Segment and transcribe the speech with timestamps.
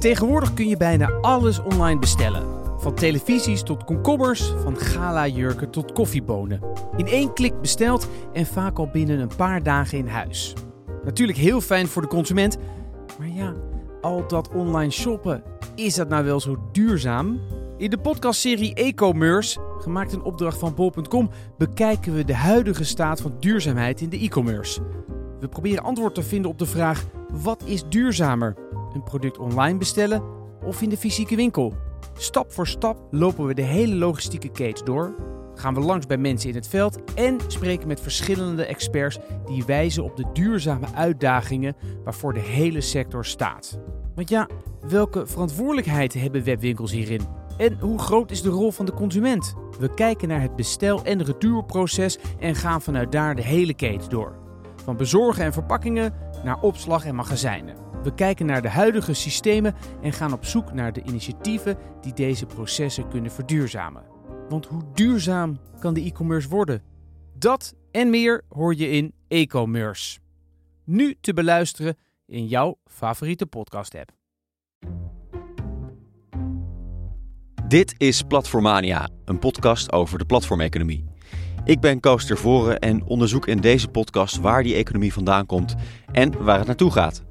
[0.00, 2.42] Tegenwoordig kun je bijna alles online bestellen.
[2.78, 6.60] Van televisies tot komkommers, van gala-jurken tot koffiebonen.
[6.96, 10.54] In één klik besteld en vaak al binnen een paar dagen in huis.
[11.04, 12.56] Natuurlijk heel fijn voor de consument,
[13.18, 13.54] maar ja,
[14.00, 15.42] al dat online shoppen,
[15.74, 17.40] is dat nou wel zo duurzaam?
[17.76, 23.34] In de podcastserie E-commerce, gemaakt in opdracht van bol.com, bekijken we de huidige staat van
[23.40, 24.80] duurzaamheid in de e-commerce.
[25.40, 28.56] We proberen antwoord te vinden op de vraag: wat is duurzamer?
[28.92, 30.22] Een product online bestellen
[30.64, 31.74] of in de fysieke winkel?
[32.16, 35.14] Stap voor stap lopen we de hele logistieke keten door,
[35.54, 40.04] gaan we langs bij mensen in het veld en spreken met verschillende experts die wijzen
[40.04, 43.78] op de duurzame uitdagingen waarvoor de hele sector staat.
[44.14, 44.48] Want ja,
[44.88, 47.20] welke verantwoordelijkheid hebben webwinkels hierin?
[47.56, 49.54] En hoe groot is de rol van de consument?
[49.78, 54.38] We kijken naar het bestel- en retourproces en gaan vanuit daar de hele keten door.
[54.84, 56.14] Van bezorgen en verpakkingen
[56.44, 57.89] naar opslag en magazijnen.
[58.02, 62.46] We kijken naar de huidige systemen en gaan op zoek naar de initiatieven die deze
[62.46, 64.02] processen kunnen verduurzamen.
[64.48, 66.82] Want hoe duurzaam kan de e-commerce worden?
[67.38, 70.18] Dat en meer hoor je in e-commerce.
[70.84, 74.10] Nu te beluisteren in jouw favoriete podcast-app.
[77.66, 81.04] Dit is Platformania, een podcast over de platformeconomie.
[81.64, 85.74] Ik ben Koos Tervoren en onderzoek in deze podcast waar die economie vandaan komt
[86.12, 87.29] en waar het naartoe gaat.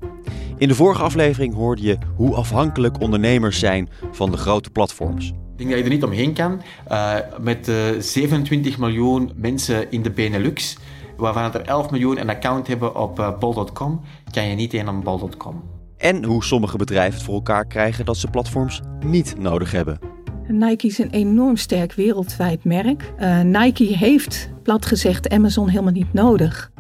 [0.60, 5.28] In de vorige aflevering hoorde je hoe afhankelijk ondernemers zijn van de grote platforms.
[5.28, 6.62] Ik denk dat je er niet omheen kan.
[6.92, 10.78] Uh, met uh, 27 miljoen mensen in de Benelux,
[11.18, 15.04] waarvan er 11 miljoen een account hebben op uh, bol.com, kan je niet in aan
[15.04, 15.64] bol.com.
[15.98, 20.00] En hoe sommige bedrijven het voor elkaar krijgen dat ze platforms niet nodig hebben.
[20.48, 23.14] Nike is een enorm sterk wereldwijd merk.
[23.20, 26.72] Uh, Nike heeft, plat gezegd, Amazon helemaal niet nodig.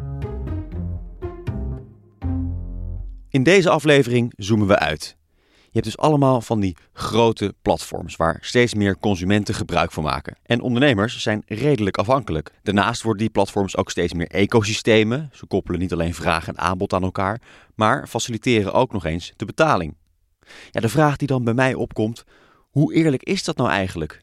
[3.32, 5.18] In deze aflevering zoomen we uit.
[5.64, 10.38] Je hebt dus allemaal van die grote platforms waar steeds meer consumenten gebruik van maken.
[10.44, 12.52] En ondernemers zijn redelijk afhankelijk.
[12.64, 15.30] Daarnaast worden die platforms ook steeds meer ecosystemen.
[15.34, 17.42] Ze koppelen niet alleen vraag en aanbod aan elkaar,
[17.76, 19.96] maar faciliteren ook nog eens de betaling.
[20.72, 22.24] Ja, de vraag die dan bij mij opkomt,
[22.70, 24.22] hoe eerlijk is dat nou eigenlijk?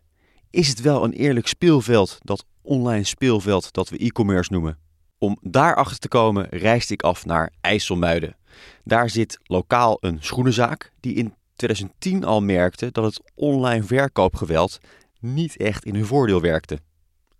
[0.51, 4.79] Is het wel een eerlijk speelveld, dat online speelveld dat we e-commerce noemen?
[5.19, 8.37] Om daarachter te komen reisde ik af naar IJsselmuiden.
[8.85, 14.79] Daar zit lokaal een schoenenzaak die in 2010 al merkte dat het online verkoopgeweld
[15.21, 16.79] niet echt in hun voordeel werkte.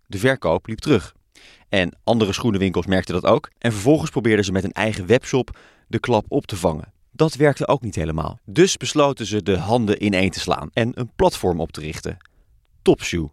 [0.05, 1.15] De verkoop liep terug.
[1.69, 3.49] En andere schoenenwinkels merkten dat ook.
[3.57, 6.93] En vervolgens probeerden ze met een eigen webshop de klap op te vangen.
[7.11, 8.39] Dat werkte ook niet helemaal.
[8.45, 12.17] Dus besloten ze de handen ineen te slaan en een platform op te richten.
[12.81, 13.29] Topshoe.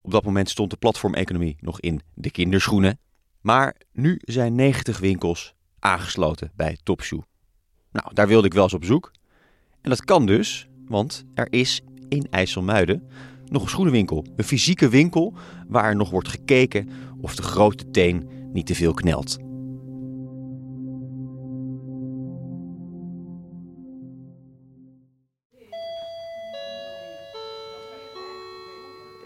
[0.00, 2.98] Op dat moment stond de platformeconomie nog in de kinderschoenen.
[3.40, 7.22] Maar nu zijn 90 winkels aangesloten bij Topshoe.
[7.92, 9.12] Nou, daar wilde ik wel eens op zoek.
[9.80, 13.08] En dat kan dus, want er is in IJsselmuiden
[13.46, 14.26] nog een schoenenwinkel.
[14.36, 15.34] Een fysieke winkel
[15.68, 16.88] waar nog wordt gekeken
[17.20, 19.38] of de grote teen niet te veel knelt.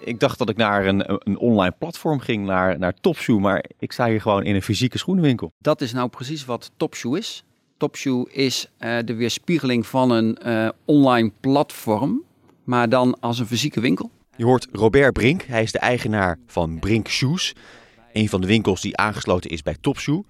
[0.07, 3.93] Ik dacht dat ik naar een, een online platform ging, naar, naar Topshoe, maar ik
[3.93, 5.53] sta hier gewoon in een fysieke schoenenwinkel.
[5.59, 7.45] Dat is nou precies wat Topshoe is.
[7.77, 12.23] Topshoe is uh, de weerspiegeling van een uh, online platform,
[12.65, 14.11] maar dan als een fysieke winkel.
[14.37, 17.55] Je hoort Robert Brink, hij is de eigenaar van Brink Shoes,
[18.13, 20.25] een van de winkels die aangesloten is bij Topshoe.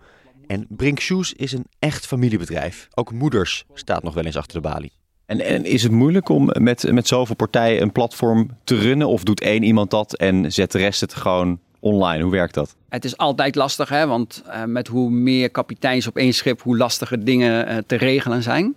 [0.46, 2.88] En Brink Shoes is een echt familiebedrijf.
[2.94, 4.92] Ook moeders staat nog wel eens achter de balie.
[5.26, 9.08] En, en, is het moeilijk om met, met zoveel partijen een platform te runnen?
[9.08, 12.22] Of doet één iemand dat en zet de rest het gewoon online?
[12.22, 12.76] Hoe werkt dat?
[12.88, 14.06] Het is altijd lastig, hè?
[14.06, 18.42] want uh, met hoe meer kapiteins op één schip, hoe lastiger dingen uh, te regelen
[18.42, 18.76] zijn.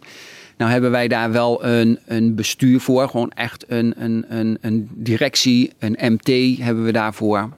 [0.57, 4.89] Nou hebben wij daar wel een, een bestuur voor, gewoon echt een, een, een, een
[4.93, 7.49] directie, een MT hebben we daarvoor.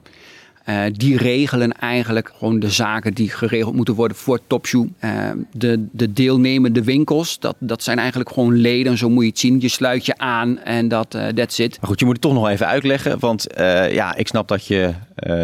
[0.68, 4.88] Uh, die regelen eigenlijk gewoon de zaken die geregeld moeten worden voor Topshoe.
[5.00, 9.38] Uh, de, de deelnemende winkels, dat, dat zijn eigenlijk gewoon leden, zo moet je het
[9.38, 9.60] zien.
[9.60, 11.78] Je sluit je aan en dat uh, it.
[11.80, 13.18] Maar goed, je moet het toch nog even uitleggen.
[13.18, 13.46] Want
[13.90, 14.92] ja, ik snap dat je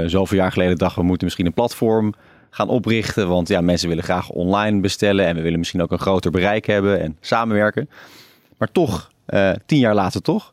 [0.06, 2.14] zoveel jaar geleden dacht, we moeten misschien een platform
[2.50, 3.28] gaan oprichten.
[3.28, 6.66] Want ja, mensen willen graag online bestellen en we willen misschien ook een groter bereik
[6.66, 7.88] hebben en samenwerken.
[8.58, 9.10] Maar toch,
[9.66, 10.52] tien jaar later toch,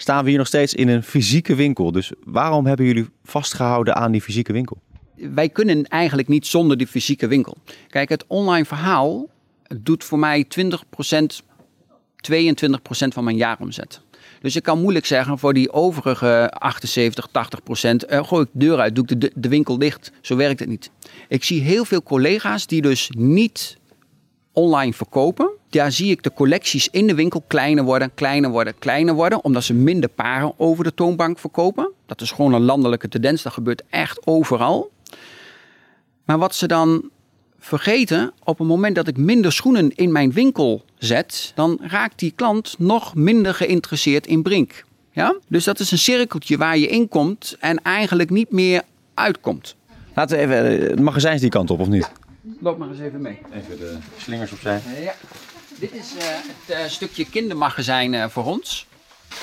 [0.00, 1.92] staan we hier nog steeds in een fysieke winkel.
[1.92, 4.80] Dus waarom hebben jullie vastgehouden aan die fysieke winkel?
[5.14, 7.56] Wij kunnen eigenlijk niet zonder die fysieke winkel.
[7.88, 9.28] Kijk, het online verhaal
[9.76, 10.78] doet voor mij 20%, 22%
[13.08, 14.00] van mijn jaaromzet.
[14.40, 18.58] Dus ik kan moeilijk zeggen voor die overige 78, 80 procent, uh, gooi ik de
[18.66, 20.12] deur uit, doe ik de, de winkel dicht.
[20.20, 20.90] Zo werkt het niet.
[21.28, 23.78] Ik zie heel veel collega's die dus niet
[24.52, 29.14] online verkopen, daar zie ik de collecties in de winkel kleiner worden, kleiner worden, kleiner
[29.14, 29.44] worden.
[29.44, 31.92] Omdat ze minder paren over de toonbank verkopen.
[32.06, 33.42] Dat is gewoon een landelijke tendens.
[33.42, 34.90] Dat gebeurt echt overal.
[36.24, 37.10] Maar wat ze dan
[37.58, 42.32] vergeten, op het moment dat ik minder schoenen in mijn winkel zet, dan raakt die
[42.36, 44.84] klant nog minder geïnteresseerd in Brink.
[45.12, 45.36] Ja?
[45.48, 48.82] Dus dat is een cirkeltje waar je in komt en eigenlijk niet meer
[49.14, 49.76] uitkomt.
[50.14, 52.10] Laten we even het magazijn die kant op, of niet?
[52.60, 53.38] Loop maar eens even mee.
[53.52, 54.80] Even de slingers opzij.
[55.02, 55.14] Ja.
[55.80, 58.86] Dit is uh, het uh, stukje kindermagazijn uh, voor ons.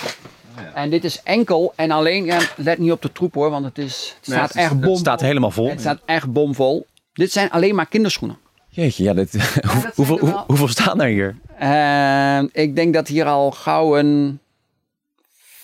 [0.04, 0.74] Oh, ja.
[0.74, 4.14] En dit is enkel en alleen, let niet op de troep hoor, want het, is,
[4.16, 4.92] het staat echt bomvol.
[4.92, 5.70] Het staat helemaal vol.
[5.70, 6.88] Het staat echt bomvol.
[7.14, 8.38] Dit zijn alleen maar kinderschoenen.
[8.70, 11.36] Jeetje, ja, dit, ja hoeveel, hoeveel staan er hier?
[12.52, 14.40] ik denk dat hier al gauw een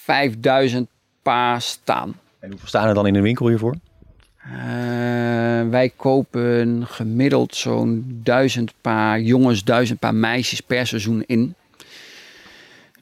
[0.04, 0.90] 5000
[1.22, 2.20] paar staan.
[2.40, 3.76] En hoeveel staan er dan in de winkel hiervoor?
[4.48, 11.56] Uh, wij kopen gemiddeld zo'n duizend paar jongens, duizend paar meisjes per seizoen in.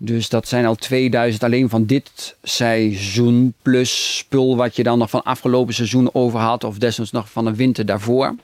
[0.01, 3.53] Dus dat zijn al 2000 alleen van dit seizoen.
[3.61, 6.63] Plus spul wat je dan nog van afgelopen seizoen over had.
[6.63, 8.35] Of desnoods nog van de winter daarvoor.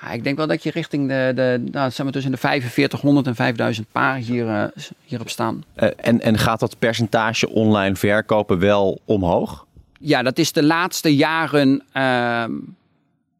[0.00, 3.86] Ja, ik denk wel dat je richting de, de nou, tussen de 4500 en 5000
[3.92, 4.64] paar hier, uh,
[5.04, 5.64] hierop staan.
[5.76, 9.66] Uh, en, en gaat dat percentage online verkopen wel omhoog?
[10.00, 12.44] Ja, dat is de laatste jaren uh,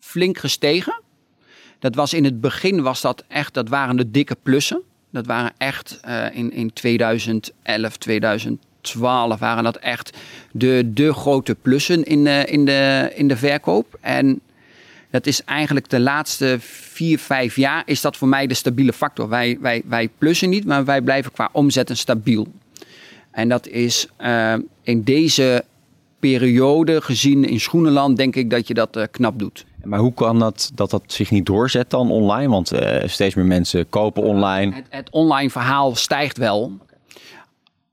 [0.00, 1.02] flink gestegen.
[1.78, 4.82] Dat was in het begin was dat echt, dat waren de dikke plussen.
[5.10, 10.16] Dat waren echt uh, in, in 2011, 2012 waren dat echt
[10.52, 13.98] de, de grote plussen in de, in, de, in de verkoop.
[14.00, 14.40] En
[15.10, 19.28] dat is eigenlijk de laatste vier, vijf jaar is dat voor mij de stabiele factor.
[19.28, 22.46] Wij, wij, wij plussen niet, maar wij blijven qua omzetten stabiel.
[23.30, 25.64] En dat is uh, in deze
[26.30, 29.64] periode gezien in Schoenenland denk ik dat je dat uh, knap doet.
[29.82, 32.48] Maar hoe kan dat, dat dat zich niet doorzet dan online?
[32.48, 34.74] Want uh, steeds meer mensen kopen online.
[34.74, 36.72] Het, het, online verhaal stijgt wel.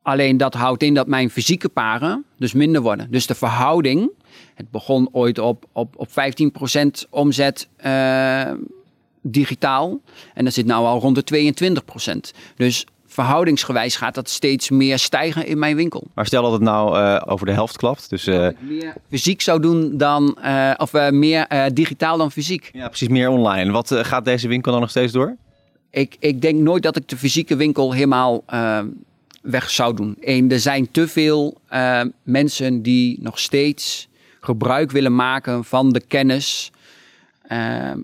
[0.02, 3.08] Alleen dat houdt in dat mijn fysieke paren dus minder worden.
[3.10, 4.12] Dus de verhouding,
[4.56, 8.52] het begon ooit op, op, op 15% omzet uh,
[9.22, 10.00] digitaal.
[10.34, 11.54] En dat zit nou al rond de
[12.34, 12.40] 22%.
[12.56, 16.08] Dus verhoudingsgewijs gaat dat steeds meer stijgen in mijn winkel.
[16.14, 18.10] Maar stel dat het nou uh, over de helft klapt.
[18.10, 18.48] Dus, uh...
[18.60, 22.70] meer fysiek zou doen dan, uh, of meer digitaal dan fysiek.
[22.74, 23.72] Ja, precies, meer online.
[23.72, 25.36] Wat gaat deze winkel dan nog steeds door?
[25.90, 28.44] Ik, ik denk nooit dat ik de fysieke winkel helemaal
[29.42, 30.18] weg zou doen.
[30.22, 31.58] Eén, er zijn te veel
[32.24, 34.08] mensen die nog steeds
[34.40, 36.72] gebruik willen maken van de kennis.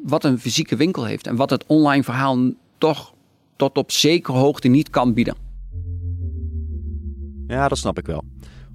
[0.04, 2.38] wat een fysieke winkel heeft en wat het online verhaal
[2.78, 3.14] toch
[3.58, 5.36] tot op zekere hoogte niet kan bieden.
[7.48, 8.24] Ja, dat snap ik wel.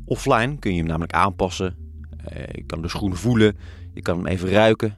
[0.04, 1.76] Offline kun je hem namelijk aanpassen.
[2.24, 3.56] Eh, je kan de schoen voelen,
[3.94, 4.96] je kan hem even ruiken,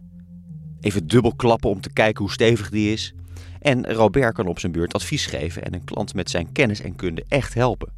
[0.81, 3.15] even dubbel klappen om te kijken hoe stevig die is.
[3.61, 6.97] En Robert kan op zijn beurt advies geven en een klant met zijn kennis en
[6.97, 7.93] kunde echt helpen.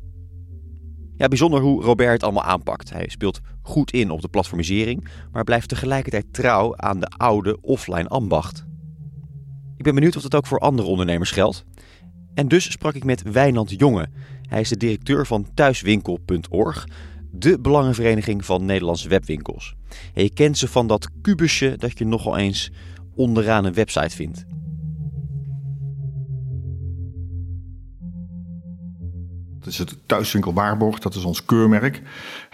[1.16, 2.90] Ja, bijzonder hoe Robert het allemaal aanpakt.
[2.90, 8.08] Hij speelt goed in op de platformisering, maar blijft tegelijkertijd trouw aan de oude offline
[8.08, 8.64] ambacht.
[9.76, 11.64] Ik ben benieuwd of dat ook voor andere ondernemers geldt.
[12.36, 14.08] En dus sprak ik met Wijnand Jonge.
[14.48, 16.88] Hij is de directeur van thuiswinkel.org,
[17.30, 19.74] de belangenvereniging van Nederlandse webwinkels.
[20.14, 22.70] En je kent ze van dat kubusje dat je nogal eens
[23.14, 24.44] onderaan een website vindt.
[29.58, 32.02] Dat is het thuiswinkel Waarborg, dat is ons keurmerk.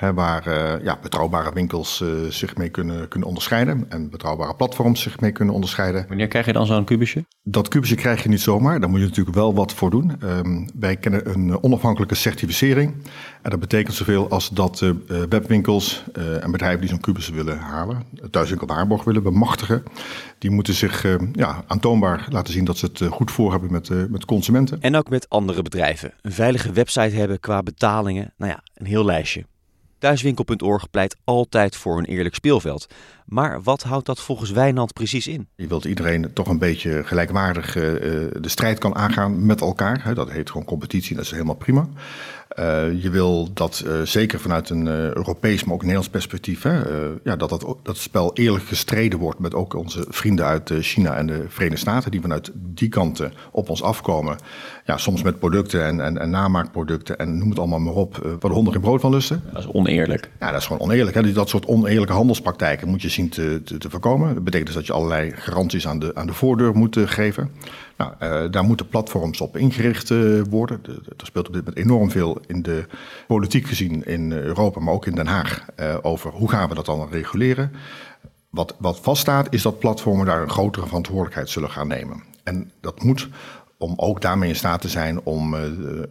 [0.02, 3.86] Hè, waar uh, ja, betrouwbare winkels uh, zich mee kunnen, kunnen onderscheiden.
[3.88, 6.04] En betrouwbare platforms zich mee kunnen onderscheiden.
[6.08, 7.24] Wanneer krijg je dan zo'n kubusje?
[7.42, 8.80] Dat kubusje krijg je niet zomaar.
[8.80, 10.16] Daar moet je natuurlijk wel wat voor doen.
[10.22, 12.94] Um, wij kennen een onafhankelijke certificering.
[13.42, 14.90] En dat betekent zoveel als dat uh,
[15.28, 16.04] webwinkels
[16.40, 19.82] en bedrijven die zo'n kubus willen halen, thuiswinkel Waarborg willen bemachtigen,
[20.38, 24.24] die moeten zich ja, aantoonbaar laten zien dat ze het goed voor hebben met, met
[24.24, 24.80] consumenten.
[24.80, 26.12] En ook met andere bedrijven.
[26.20, 28.32] Een veilige website hebben qua betalingen.
[28.36, 29.44] Nou ja, een heel lijstje.
[30.02, 32.86] Thuiswinkel.org pleit altijd voor een eerlijk speelveld.
[33.32, 35.48] Maar wat houdt dat volgens Wijnand precies in?
[35.56, 37.82] Je wilt iedereen toch een beetje gelijkwaardig uh,
[38.40, 40.04] de strijd kan aangaan met elkaar.
[40.04, 40.14] Hè?
[40.14, 41.88] Dat heet gewoon competitie, dat is helemaal prima.
[42.58, 46.82] Uh, je wil dat uh, zeker vanuit een Europees, maar ook Nederlands perspectief, hè,
[47.24, 51.16] ja, dat, dat dat het spel eerlijk gestreden wordt met ook onze vrienden uit China
[51.16, 54.36] en de Verenigde Staten, die vanuit die kanten op ons afkomen.
[54.84, 58.50] Ja, soms met producten en, en, en namaakproducten en noem het allemaal maar op, waar
[58.50, 59.42] de honden geen brood van lusten.
[59.52, 60.30] Dat is oneerlijk.
[60.40, 61.14] Ja, dat is gewoon oneerlijk.
[61.14, 61.32] Hè.
[61.32, 64.34] Dat soort oneerlijke handelspraktijken moet je zien te, te, te, voorkomen.
[64.34, 67.50] Dat betekent dus dat je allerlei garanties aan de, aan de voordeur moet geven.
[67.96, 70.80] Nou, uh, daar moeten platforms op ingericht uh, worden.
[71.18, 72.84] Er speelt op dit moment enorm veel in de
[73.26, 75.66] politiek gezien in Europa, maar ook in Den Haag,
[76.02, 77.72] over hoe gaan we dat dan reguleren.
[78.50, 82.22] Wat, wat vaststaat is dat platformen daar een grotere verantwoordelijkheid zullen gaan nemen.
[82.42, 83.28] En dat moet
[83.82, 85.60] om ook daarmee in staat te zijn om, uh,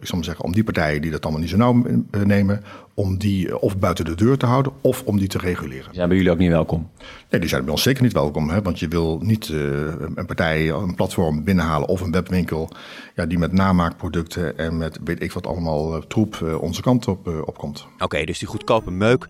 [0.00, 1.84] ik zal maar zeggen, om die partijen die dat allemaal niet zo nauw
[2.24, 2.62] nemen,
[2.94, 5.94] om die of buiten de deur te houden of om die te reguleren.
[5.94, 6.90] Zijn bij jullie ook niet welkom?
[7.30, 8.50] Nee, die zijn bij ons zeker niet welkom.
[8.50, 8.62] Hè?
[8.62, 9.60] Want je wil niet uh,
[10.14, 12.68] een partij, een platform binnenhalen of een webwinkel
[13.14, 17.86] ja, die met namaakproducten en met weet ik wat allemaal troep onze kant op, opkomt.
[17.98, 19.28] Oké, dus die goedkope meuk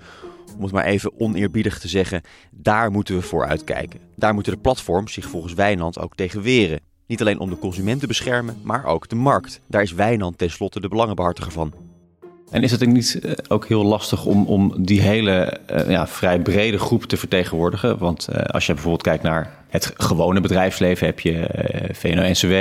[0.57, 4.01] om het maar even oneerbiedig te zeggen, daar moeten we voor uitkijken.
[4.17, 6.81] Daar moeten de platforms zich volgens Wijnand ook tegen weren.
[7.13, 9.61] Niet alleen om de consument te beschermen, maar ook de markt.
[9.67, 11.73] Daar is Wijnand tenslotte de belangenbehartiger van.
[12.51, 16.41] En is het niet eh, ook heel lastig om, om die hele uh, ja, vrij
[16.41, 17.99] brede groep te vertegenwoordigen?
[17.99, 21.49] Want uh, als je bijvoorbeeld kijkt naar het gewone bedrijfsleven, heb je
[21.93, 22.53] VNO-NCW.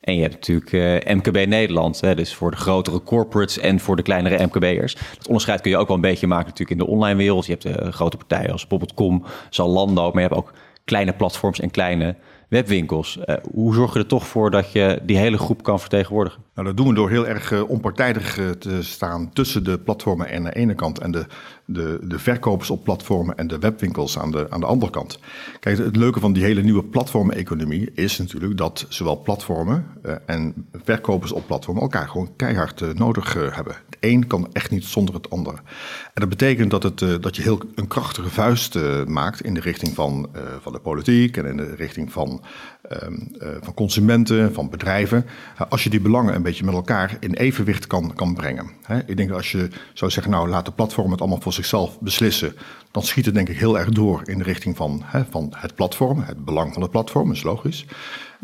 [0.00, 4.02] En je hebt natuurlijk MKB Nederland, hè, dus voor de grotere corporates en voor de
[4.02, 4.94] kleinere MKB'ers.
[4.94, 7.46] Dat onderscheid kun je ook wel een beetje maken natuurlijk in de online wereld.
[7.46, 10.52] Je hebt uh, grote partijen als Bob.com, Zalando, maar je hebt ook
[10.84, 12.16] kleine platforms en kleine
[12.54, 13.18] webwinkels.
[13.26, 16.42] Uh, hoe zorg je er toch voor dat je die hele groep kan vertegenwoordigen?
[16.54, 20.34] Nou, dat doen we door heel erg uh, onpartijdig uh, te staan tussen de platformen
[20.34, 21.26] aan de ene kant en de,
[21.64, 25.18] de, de verkopers op platformen en de webwinkels aan de, aan de andere kant.
[25.60, 29.86] Kijk, het leuke van die hele nieuwe platformeconomie is natuurlijk dat zowel platformen
[30.26, 33.74] en verkopers op platformen elkaar gewoon keihard nodig hebben.
[33.86, 35.56] Het een kan echt niet zonder het andere.
[35.56, 39.94] En dat betekent dat, het, dat je heel een krachtige vuist maakt in de richting
[39.94, 40.28] van,
[40.60, 42.43] van de politiek en in de richting van eh,
[43.60, 45.26] van consumenten, van bedrijven.
[45.68, 48.70] als je die belangen een beetje met elkaar in evenwicht kan, kan brengen.
[49.06, 52.00] ik denk dat als je zou zeggen, nou laat de platform het allemaal voor zichzelf
[52.00, 52.54] beslissen,
[52.90, 56.20] dan schiet het denk ik heel erg door in de richting van, van het platform,
[56.20, 57.86] het belang van het platform, is logisch.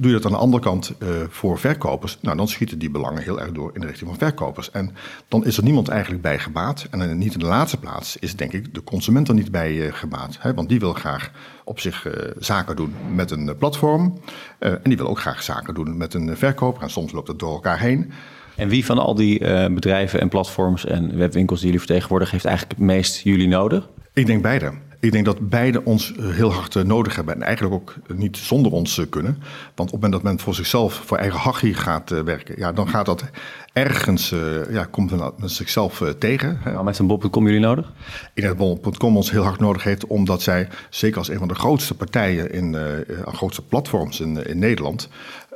[0.01, 3.23] Doe je dat aan de andere kant uh, voor verkopers, nou, dan schieten die belangen
[3.23, 4.71] heel erg door in de richting van verkopers.
[4.71, 4.95] En
[5.29, 6.87] dan is er niemand eigenlijk bij gebaat.
[6.91, 9.93] En niet in de laatste plaats is denk ik de consument er niet bij uh,
[9.93, 10.37] gebaat.
[10.41, 10.55] Hè?
[10.55, 11.31] Want die wil graag
[11.65, 14.21] op zich uh, zaken doen met een platform.
[14.59, 16.83] en die wil ook graag zaken doen met een verkoper.
[16.83, 18.13] En soms loopt het door elkaar heen.
[18.57, 19.39] En wie van al die
[19.71, 23.89] bedrijven en platforms en webwinkels die jullie vertegenwoordigen, heeft eigenlijk het meest jullie nodig?
[24.13, 24.73] Ik denk beide.
[25.01, 28.37] Ik denk dat beide ons eh, heel hard eh, nodig hebben en eigenlijk ook niet
[28.37, 29.39] zonder ons eh, kunnen.
[29.75, 32.89] Want op het moment dat men voor zichzelf, voor eigen hachie gaat werken, ja, dan
[32.89, 33.25] gaat dat
[33.73, 34.35] ergens,
[34.71, 36.61] ja, komt men zichzelf tegen.
[36.65, 37.93] Maar met een bob.com jullie nodig?
[38.35, 41.49] Ik denk dat bob.com ons heel hard nodig heeft, omdat zij, zeker als een van
[41.49, 42.83] de grootste partijen in, uh,
[43.27, 45.09] grootste platforms in, in Nederland,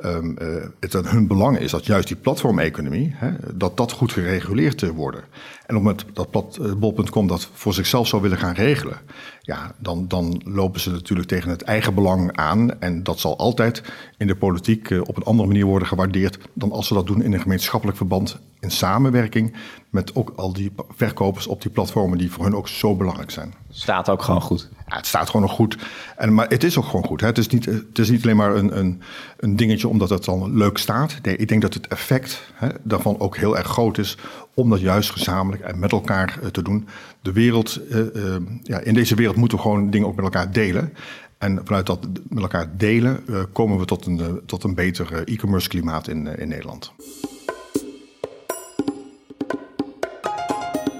[0.04, 3.14] um, uh, het hun belang is dat juist die platformeconomie,
[3.54, 5.25] dat dat goed gereguleerd te worden.
[5.66, 8.99] En op het dat uh, bol.com dat voor zichzelf zou willen gaan regelen,
[9.40, 12.80] ja, dan, dan lopen ze natuurlijk tegen het eigen belang aan.
[12.80, 13.82] En dat zal altijd
[14.18, 17.32] in de politiek op een andere manier worden gewaardeerd dan als ze dat doen in
[17.32, 19.54] een gemeenschappelijk verband, in samenwerking
[19.94, 23.54] met ook al die verkopers op die platformen die voor hun ook zo belangrijk zijn.
[23.70, 24.68] Staat ook gewoon goed.
[24.88, 25.78] Ja, het staat gewoon nog goed.
[26.16, 27.20] En, maar het is ook gewoon goed.
[27.20, 27.26] Hè.
[27.26, 29.02] Het, is niet, het is niet alleen maar een, een,
[29.36, 31.18] een dingetje omdat het dan leuk staat.
[31.22, 34.16] Nee, ik denk dat het effect hè, daarvan ook heel erg groot is.
[34.54, 36.88] Om dat juist gezamenlijk en met elkaar uh, te doen.
[37.22, 40.52] De wereld, uh, uh, ja, in deze wereld moeten we gewoon dingen ook met elkaar
[40.52, 40.92] delen.
[41.38, 46.08] En vanuit dat met elkaar delen komen we tot een, tot een beter e-commerce klimaat
[46.08, 46.92] in, in Nederland.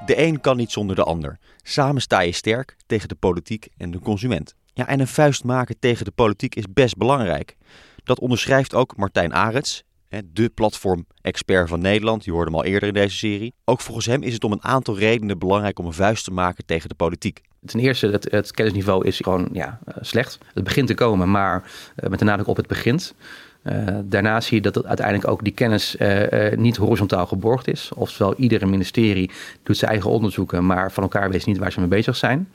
[0.07, 1.39] De een kan niet zonder de ander.
[1.63, 4.55] Samen sta je sterk tegen de politiek en de consument.
[4.73, 7.57] Ja, en een vuist maken tegen de politiek is best belangrijk.
[8.05, 9.85] Dat onderschrijft ook Martijn Arets,
[10.25, 12.25] de platform-expert van Nederland.
[12.25, 13.55] Je hoorde hem al eerder in deze serie.
[13.65, 16.67] Ook volgens hem is het om een aantal redenen belangrijk om een vuist te maken
[16.67, 17.41] tegen de politiek.
[17.65, 20.39] Ten eerste, het, het kennisniveau is gewoon ja, eh, slecht.
[20.55, 21.63] Het begint te komen, maar
[21.97, 23.15] uh, met de nadruk op het begint.
[23.65, 27.91] Uh, daarnaast zie je dat uiteindelijk ook die kennis uh, uh, niet horizontaal geborgd is.
[27.95, 29.31] Oftewel, iedere ministerie
[29.63, 32.49] doet zijn eigen onderzoeken, maar van elkaar weet niet waar ze mee bezig zijn.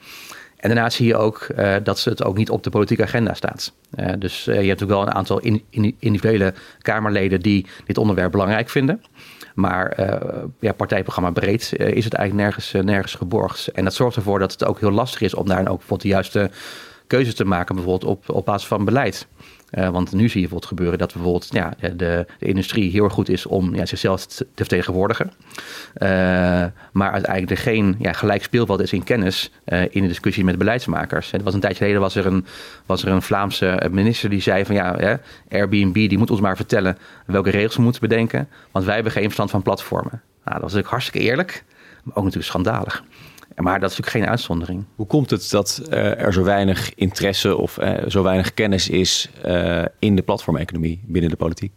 [0.57, 1.47] En daarnaast zie je ook
[1.83, 3.73] dat het ook niet op de politieke agenda staat.
[4.17, 8.69] dus je hebt natuurlijk wel een aantal in, in, individuele Kamerleden die dit onderwerp belangrijk
[8.69, 9.03] vinden.
[9.55, 9.93] Maar
[10.59, 13.67] ja, partijprogramma breed is het eigenlijk nergens, nergens geborgd.
[13.67, 16.07] En dat zorgt ervoor dat het ook heel lastig is om daar ook bijvoorbeeld de
[16.07, 16.49] juiste
[17.07, 19.27] keuzes te maken, bijvoorbeeld op, op basis van beleid.
[19.71, 23.13] Uh, want nu zie je bijvoorbeeld gebeuren dat bijvoorbeeld ja, de, de industrie heel erg
[23.13, 25.31] goed is om ja, zichzelf te, te vertegenwoordigen.
[25.95, 26.09] Uh,
[26.91, 30.57] maar uiteindelijk er geen ja, gelijk speelveld is in kennis uh, in de discussie met
[30.57, 31.31] beleidsmakers.
[31.31, 32.45] Het was een tijdje geleden was er een,
[32.85, 36.97] was er een Vlaamse minister die zei van ja, Airbnb die moet ons maar vertellen
[37.25, 38.47] welke regels we moeten bedenken.
[38.71, 40.11] Want wij hebben geen verstand van platformen.
[40.11, 41.63] Nou, dat was natuurlijk hartstikke eerlijk,
[42.03, 43.03] maar ook natuurlijk schandalig.
[43.59, 44.85] Maar dat is natuurlijk geen uitzondering.
[44.95, 49.29] Hoe komt het dat uh, er zo weinig interesse of uh, zo weinig kennis is
[49.45, 51.71] uh, in de platformeconomie binnen de politiek?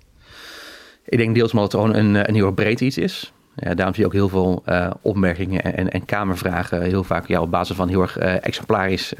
[1.05, 3.33] Ik denk deels omdat het gewoon een, een heel breed iets is.
[3.57, 4.65] Ja, daarom zie je ook heel veel
[5.03, 9.13] opmerkingen en, en, kamervragen heel vaak ja, op basis van heel erg exemplarisch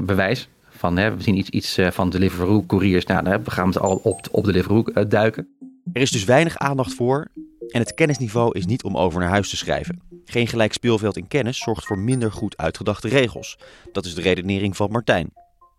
[0.00, 0.48] bewijs.
[0.68, 4.28] Van, hè, we zien iets, iets van Deliveroo, couriers, nou, we gaan het al op,
[4.30, 5.48] op Deliveroo duiken.
[5.92, 7.28] Er is dus weinig aandacht voor
[7.68, 10.02] en het kennisniveau is niet om over naar huis te schrijven.
[10.24, 13.58] Geen gelijk speelveld in kennis zorgt voor minder goed uitgedachte regels.
[13.92, 15.30] Dat is de redenering van Martijn.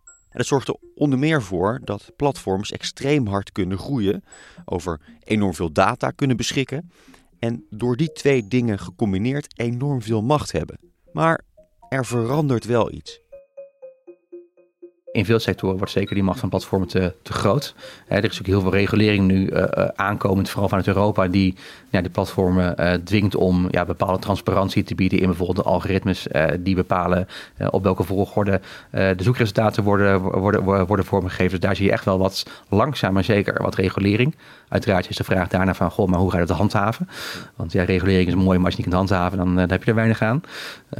[0.06, 4.24] En dat zorgt er onder meer voor dat platforms extreem hard kunnen groeien,
[4.65, 6.91] over enorm veel data kunnen beschikken
[7.39, 10.79] en door die twee dingen gecombineerd enorm veel macht hebben.
[11.12, 11.41] Maar
[11.89, 13.22] er verandert wel iets
[15.17, 17.75] in veel sectoren wordt zeker die macht van platformen te, te groot.
[18.07, 19.63] er is ook heel veel regulering nu uh,
[19.95, 21.55] aankomend, vooral vanuit Europa, die
[21.89, 26.27] ja, die platformen uh, dwingt om ja, bepaalde transparantie te bieden in bijvoorbeeld de algoritmes
[26.59, 27.27] die bepalen
[27.69, 31.50] op welke volgorde de zoekresultaten worden, worden, worden vormgegeven.
[31.50, 34.36] Dus daar zie je echt wel wat langzaam maar zeker wat regulering.
[34.69, 37.09] Uiteraard is de vraag daarna van, goh, maar hoe ga je dat handhaven?
[37.55, 39.89] Want ja, regulering is mooi, maar als je niet kunt handhaven, dan, dan heb je
[39.89, 40.41] er weinig aan.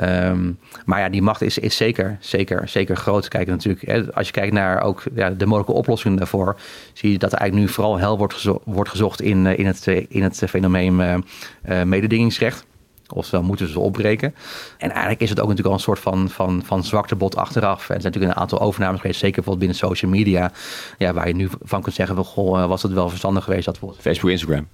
[0.04, 3.28] Um, maar ja, die macht is, is zeker, zeker, zeker groot.
[3.28, 6.60] Kijk natuurlijk, als je kijkt naar ook ja, de mogelijke oplossingen daarvoor,
[6.94, 9.66] zie je dat er eigenlijk nu vooral hel wordt, gezo wordt gezocht in, eh, in,
[9.66, 12.66] het, eh, in het fenomeen uh, mededingingsrecht.
[13.14, 14.36] Oftewel moeten ze opbreken.
[14.78, 17.80] En eigenlijk is het ook natuurlijk al een soort van, van, van zwaktebod achteraf.
[17.80, 20.52] Er zijn natuurlijk een aantal overnames geweest, zeker bijvoorbeeld binnen social media.
[20.98, 24.02] Ja, waar je nu van kunt zeggen, goh, was het wel verstandig geweest dat bijvoorbeeld...
[24.02, 24.68] Facebook, Instagram.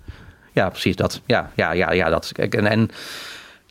[0.52, 1.22] Ja, precies dat.
[1.26, 2.32] Ja, ja, ja, ja dat.
[2.32, 2.90] En, en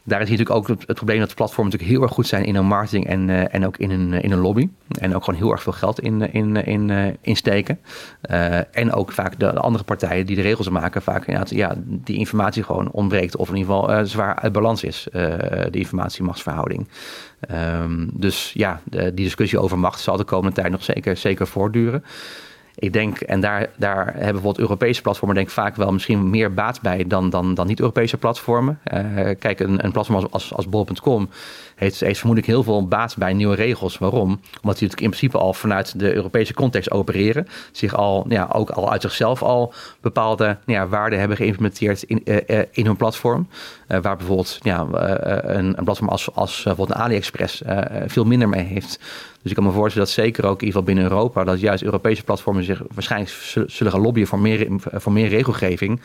[0.04, 2.66] daar is natuurlijk ook het, probleem dat platformen natuurlijk heel erg goed zijn in hun
[2.66, 4.68] marketing en, uh, en ook in hun, in hun lobby.
[4.88, 7.78] En ook gewoon heel erg veel geld in, in, in, uh, in steken.
[8.30, 12.62] Uh, en ook vaak de, andere partijen die de regels maken, vaak ja, die informatie
[12.62, 13.36] gewoon ontbreekt.
[13.36, 16.88] Of in ieder geval zwaar uit balans is, de informatiemachtsverhouding.
[17.80, 21.46] Um, dus ja, de, die discussie over macht zal de komende tijd nog zeker, zeker
[21.46, 22.04] voortduren.
[22.74, 26.54] Ik denk, en daar, daar hebben bijvoorbeeld Europese platformen denk ik vaak wel misschien meer
[26.54, 28.78] baat bij dan, dan, dan niet-Europese platformen.
[28.94, 31.28] Uh, kijk, een, een platform als, als, bol.com
[31.74, 33.98] heeft, heeft vermoedelijk heel veel baat bij nieuwe regels.
[33.98, 34.28] Waarom?
[34.30, 37.48] Omdat die natuurlijk in principe al vanuit de Europese context opereren.
[37.72, 42.62] Zich al, ja, ook al uit zichzelf al bepaalde ja, waarden hebben geïmplementeerd in, uh,
[42.70, 43.48] in hun platform.
[43.86, 47.62] Waar bijvoorbeeld ja, een, een platform als, als bijvoorbeeld AliExpress
[48.06, 48.98] veel minder mee heeft.
[49.42, 51.82] Dus ik kan me voorstellen dat zeker ook in ieder geval binnen Europa, dat juist
[51.82, 53.30] Europese platformen zich waarschijnlijk
[53.66, 56.00] zullen gaan lobbyen voor meer, voor meer regelgeving.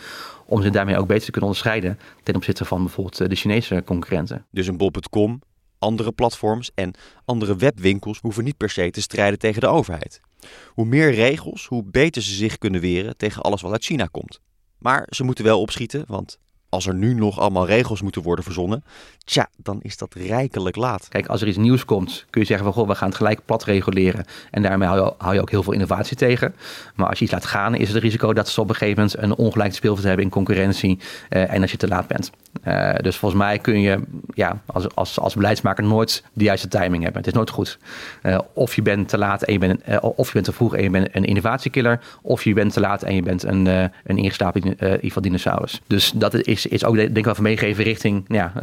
[0.45, 4.45] Om ze daarmee ook beter te kunnen onderscheiden ten opzichte van bijvoorbeeld de Chinese concurrenten.
[4.51, 5.41] Dus een bol.com,
[5.79, 6.93] andere platforms en
[7.25, 10.21] andere webwinkels hoeven niet per se te strijden tegen de overheid.
[10.67, 14.39] Hoe meer regels, hoe beter ze zich kunnen weren tegen alles wat uit China komt.
[14.79, 16.37] Maar ze moeten wel opschieten, want
[16.69, 18.83] als er nu nog allemaal regels moeten worden verzonnen,
[19.25, 21.07] tja, dan is dat rijkelijk laat.
[21.07, 23.45] Kijk, als er iets nieuws komt, kun je zeggen van goh, we gaan het gelijk
[23.45, 24.25] plat reguleren.
[24.51, 26.55] En daarmee hou je, ook heel veel innovatie tegen.
[26.95, 29.23] Maar als je iets laat gaan, is het risico dat ze op een gegeven moment
[29.23, 30.99] een ongelijk speelveld hebben in concurrentie.
[31.29, 32.31] Uh, en als je te laat bent.
[32.67, 33.99] Uh, dus volgens mij kun je
[34.33, 37.21] ja, als, als, als beleidsmaker nooit de juiste timing hebben.
[37.21, 37.77] Het is nooit goed.
[38.23, 40.83] Uh, of je bent te laat en je bent, of je bent te vroeg en
[40.83, 41.99] je bent een innovatiekiller.
[42.21, 45.81] Of je bent te laat en je bent een, een ingeslapen in ieder geval dinosaurus.
[45.87, 48.53] Dus dat is, is ook denk ik wel van meegeven richting ja,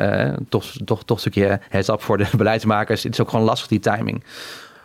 [0.49, 3.03] toch, toch, toch een stukje heads up voor de beleidsmakers.
[3.03, 4.23] Het is ook gewoon lastig die timing.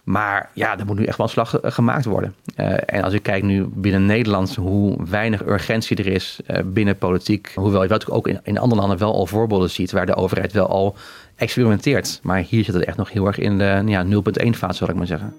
[0.10, 2.36] Maar ja, er moet nu echt wel een slag eh, gemaakt worden.
[2.56, 6.98] Uh, en als ik kijk nu binnen Nederland hoe weinig urgentie er is uh, binnen
[6.98, 7.52] politiek.
[7.56, 10.52] Hoewel je dat ook in, in andere landen wel al voorbeelden ziet waar de overheid
[10.52, 10.96] wel al
[11.36, 12.20] experimenteert.
[12.24, 14.96] Maar hier zit het echt nog heel erg in de ja, 0.1 fase, zal ik
[14.96, 15.34] maar zeggen.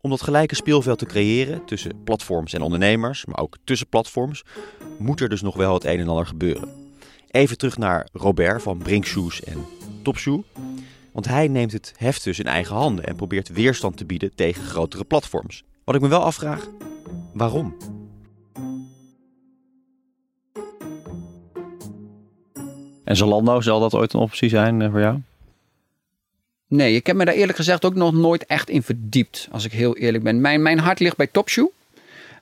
[0.00, 4.44] Om dat gelijke speelveld te creëren tussen platforms en ondernemers, maar ook tussen platforms,
[4.98, 6.68] moet er dus nog wel het een en ander gebeuren.
[7.30, 9.64] Even terug naar Robert van Brinkshoes en
[10.02, 10.42] Topshoe.
[11.18, 14.62] Want hij neemt het heft dus in eigen handen en probeert weerstand te bieden tegen
[14.62, 15.64] grotere platforms.
[15.84, 16.68] Wat ik me wel afvraag,
[17.32, 17.76] waarom?
[23.04, 25.20] En Zalando, zal dat ooit een optie zijn eh, voor jou?
[26.68, 29.72] Nee, ik heb me daar eerlijk gezegd ook nog nooit echt in verdiept, als ik
[29.72, 30.40] heel eerlijk ben.
[30.40, 31.70] Mijn, mijn hart ligt bij Topshoe.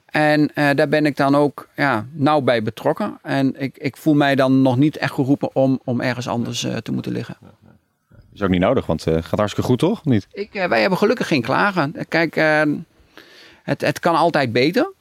[0.06, 3.18] En uh, daar ben ik dan ook ja, nauw bij betrokken.
[3.22, 6.76] En ik, ik voel mij dan nog niet echt geroepen om, om ergens anders uh,
[6.76, 7.36] te moeten liggen.
[8.37, 10.05] Is ook niet nodig, want het uh, gaat hartstikke goed, toch?
[10.05, 10.27] Niet?
[10.33, 11.94] Ik, wij hebben gelukkig geen klagen.
[12.09, 12.35] Kijk,
[13.62, 14.92] het, het kan altijd beter.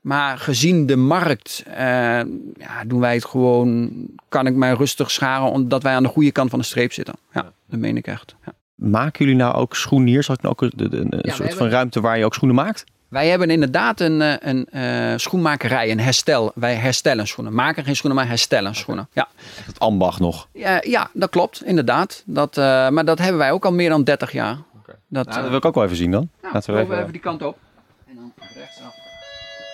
[0.00, 3.92] Maar gezien de markt ja, doen wij het gewoon,
[4.28, 7.14] kan ik mij rustig scharen omdat wij aan de goede kant van de streep zitten.
[7.32, 8.36] Ja, dat meen ik echt.
[8.44, 8.52] Ja.
[8.74, 10.26] Maken jullie nou ook schoeniers?
[10.26, 12.84] Had ik nou ook een, een, een soort van ruimte waar je ook schoenen maakt?
[13.16, 16.52] Wij hebben inderdaad een, eh, een, een uh, schoenmakerij, een herstel.
[16.54, 17.54] Wij herstellen schoenen.
[17.54, 19.08] Maken geen schoenen, maar herstellen schoenen.
[19.12, 19.28] Ja.
[19.64, 20.48] Het ambacht nog?
[20.52, 22.22] Ja, ja dat klopt, inderdaad.
[22.26, 24.58] Dat, uh, maar dat hebben wij ook al meer dan 30 jaar.
[24.80, 24.94] Okay.
[25.08, 26.28] Dat, nou, dat wil ik ook wel even zien dan.
[26.40, 27.58] Nou, Laten we even, even die kant op.
[28.06, 28.94] En dan rechtsaf.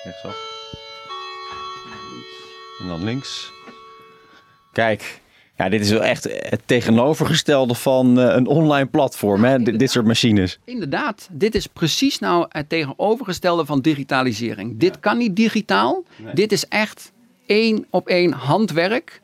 [0.04, 0.36] Rechtsaf.
[2.80, 3.52] En dan links.
[4.72, 5.21] Kijk,
[5.62, 9.62] Ja, dit is wel echt het tegenovergestelde van uh, een online platform, hè?
[9.62, 10.58] dit soort machines.
[10.64, 14.78] Inderdaad, dit is precies nou het tegenovergestelde van digitalisering.
[14.78, 16.04] Dit kan niet digitaal.
[16.34, 17.12] Dit is echt
[17.46, 19.20] één op één handwerk.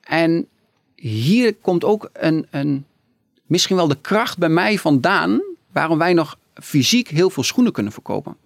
[0.00, 0.46] En
[0.94, 2.84] hier komt ook een, een,
[3.46, 5.42] misschien wel de kracht bij mij vandaan
[5.72, 8.36] waarom wij nog fysiek heel veel schoenen kunnen verkopen.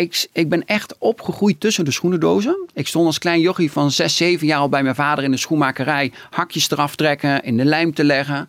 [0.00, 2.68] Ik, ik ben echt opgegroeid tussen de schoenendozen.
[2.74, 5.36] Ik stond als klein jochie van 6, 7 jaar al bij mijn vader in de
[5.36, 6.12] schoenmakerij.
[6.30, 8.48] Hakjes eraf trekken, in de lijm te leggen.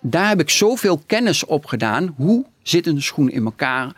[0.00, 2.14] Daar heb ik zoveel kennis op gedaan.
[2.16, 3.92] Hoe zit een schoen in elkaar?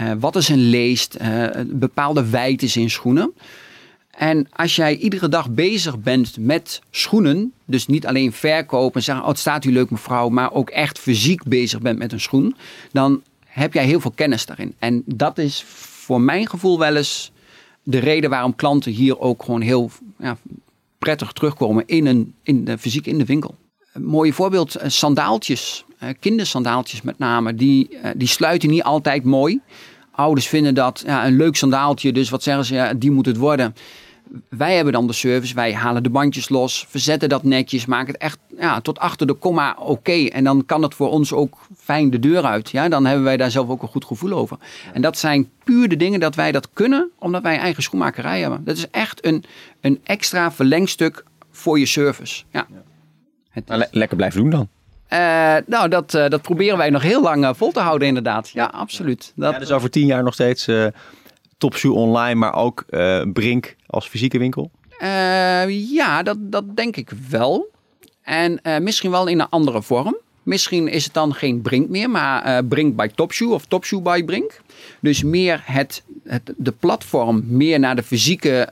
[0.00, 1.16] Uh, wat is een leest?
[1.20, 3.32] Uh, bepaalde wijtes in schoenen.
[4.10, 9.24] En als jij iedere dag bezig bent met schoenen, dus niet alleen verkopen en zeggen,
[9.24, 12.56] oh het staat u leuk mevrouw, maar ook echt fysiek bezig bent met een schoen,
[12.92, 14.74] dan heb jij heel veel kennis daarin.
[14.78, 15.64] En dat is
[16.08, 17.32] voor mijn gevoel wel eens
[17.82, 20.36] de reden waarom klanten hier ook gewoon heel ja,
[20.98, 23.54] prettig terugkomen in, een, in de fysiek in de winkel.
[23.92, 29.24] Een mooie voorbeeld, eh, sandaaltjes, eh, kindersandaaltjes met name, die, eh, die sluiten niet altijd
[29.24, 29.60] mooi.
[30.12, 33.36] Ouders vinden dat ja, een leuk sandaaltje, dus wat zeggen ze, ja, die moet het
[33.36, 33.74] worden
[34.48, 38.22] wij hebben dan de service, wij halen de bandjes los, verzetten dat netjes, maken het
[38.22, 40.24] echt ja, tot achter de komma oké.
[40.24, 42.70] En dan kan het voor ons ook fijn de deur uit.
[42.70, 42.88] Ja?
[42.88, 44.56] Dan hebben wij daar zelf ook een goed gevoel over.
[44.92, 48.64] En dat zijn puur de dingen dat wij dat kunnen, omdat wij eigen schoenmakerij hebben.
[48.64, 49.44] Dat is echt een,
[49.80, 52.44] een extra verlengstuk voor je service.
[52.50, 52.66] Ja.
[53.50, 54.68] Het lekker blijven doen dan.
[55.12, 58.48] Uh, nou, dat, uh, dat proberen wij nog heel lang uh, vol te houden, inderdaad.
[58.48, 59.32] Ja, absoluut.
[59.36, 60.68] Dat, ja, dus over tien jaar nog steeds
[61.58, 64.70] Topshoe online, maar ook uh, Brink als fysieke winkel?
[65.02, 67.70] Uh, ja, dat, dat denk ik wel.
[68.22, 70.16] En uh, misschien wel in een andere vorm.
[70.42, 74.60] Misschien is het dan geen Brink meer, maar Brink by Topshoe of Topshoe by Brink.
[75.00, 78.68] Dus meer het, het, de platform meer naar de fysieke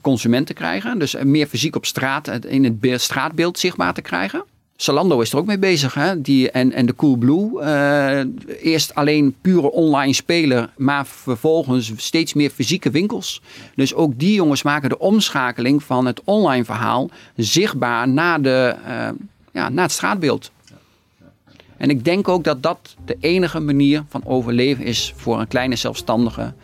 [0.00, 0.98] consumenten krijgen.
[0.98, 4.44] Dus meer fysiek op straat, in het straatbeeld zichtbaar te krijgen.
[4.76, 5.94] Zalando is er ook mee bezig.
[5.94, 6.20] Hè?
[6.20, 7.60] Die, en, en de Coolblue.
[7.60, 8.20] Uh,
[8.62, 13.42] eerst alleen pure online speler, maar vervolgens steeds meer fysieke winkels.
[13.74, 19.08] Dus ook die jongens maken de omschakeling van het online verhaal zichtbaar naar, de, uh,
[19.52, 20.50] ja, naar het straatbeeld.
[21.76, 25.76] En ik denk ook dat dat de enige manier van overleven is voor een kleine
[25.76, 26.54] zelfstandige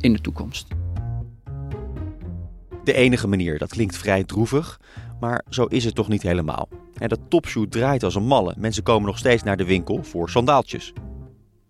[0.00, 0.66] in de toekomst.
[2.84, 4.80] De enige manier, dat klinkt vrij droevig,
[5.20, 6.68] maar zo is het toch niet helemaal.
[6.98, 8.54] En dat topshoe draait als een malle.
[8.58, 10.92] Mensen komen nog steeds naar de winkel voor sandaaltjes.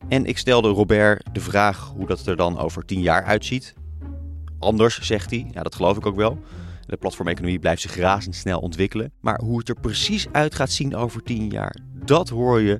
[0.08, 3.74] En ik stelde Robert de vraag hoe dat er dan over tien jaar uitziet.
[4.58, 5.46] Anders, zegt hij.
[5.52, 6.38] Ja, dat geloof ik ook wel.
[6.86, 9.12] De platformeconomie blijft zich razendsnel ontwikkelen.
[9.20, 12.78] Maar hoe het er precies uit gaat zien over tien jaar, dat hoor je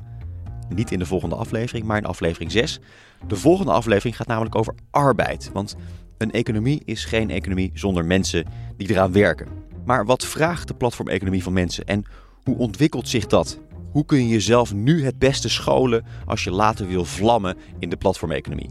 [0.75, 2.81] niet in de volgende aflevering, maar in aflevering 6.
[3.27, 5.51] De volgende aflevering gaat namelijk over arbeid.
[5.53, 5.77] Want
[6.19, 9.49] een economie is geen economie zonder mensen die eraan werken.
[9.89, 12.05] Maar wat vraagt de platformeconomie van mensen en
[12.43, 13.59] hoe ontwikkelt zich dat?
[13.91, 17.97] Hoe kun je jezelf nu het beste scholen als je later wil vlammen in de
[17.97, 18.71] platformeconomie?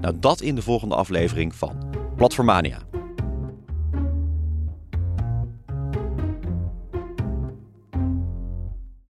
[0.00, 1.76] Nou, dat in de volgende aflevering van
[2.16, 2.89] Platformania.